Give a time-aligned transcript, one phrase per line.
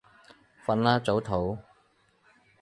[0.65, 1.59] 瞓啦，早唞